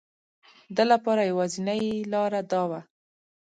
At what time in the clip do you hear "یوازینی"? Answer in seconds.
1.31-1.81